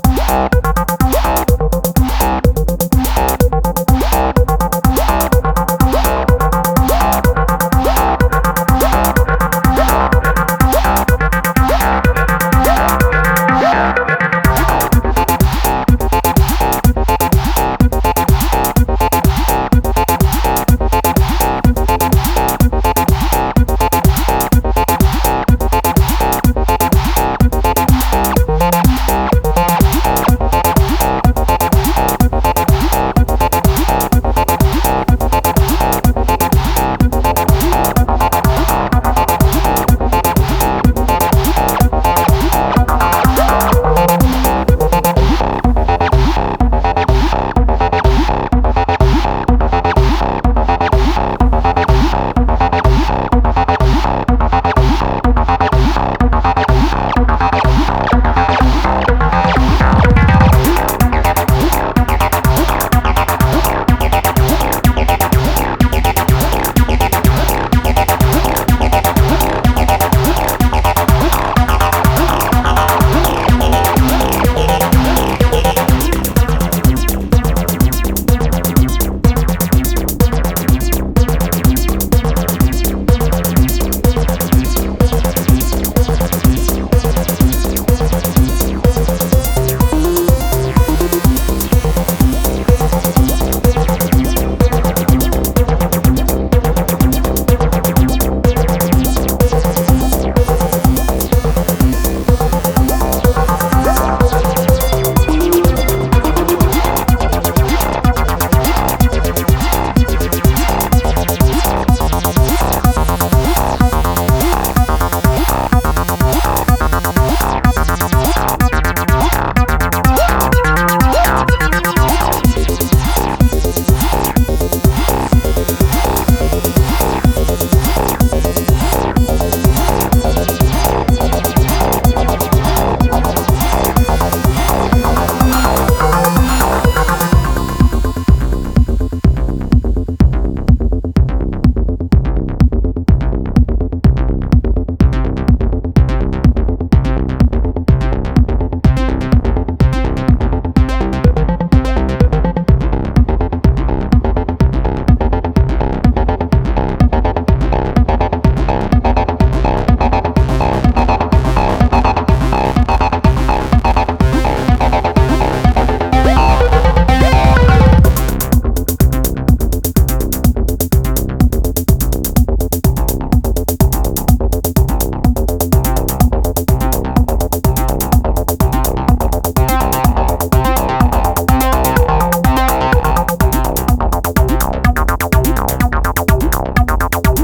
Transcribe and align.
Bye. 0.00 0.31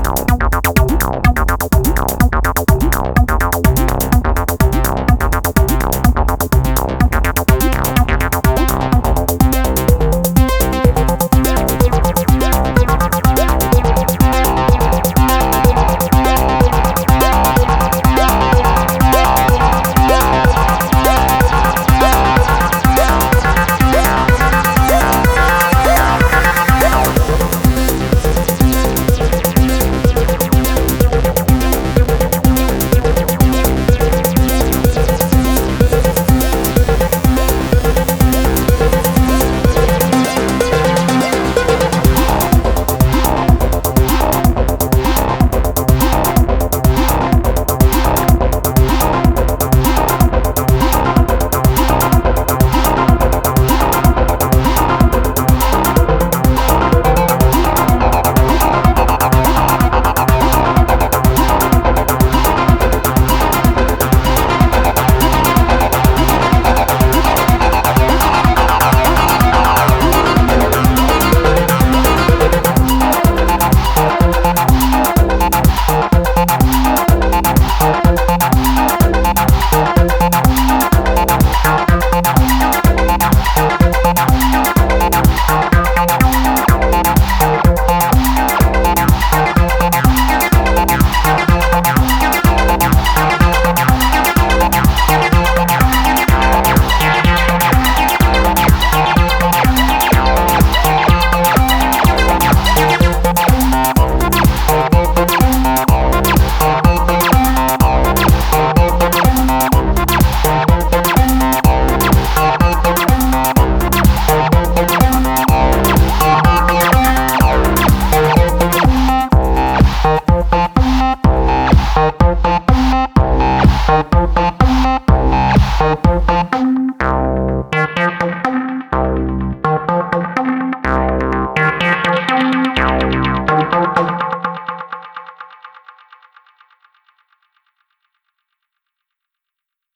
now. 0.09 0.38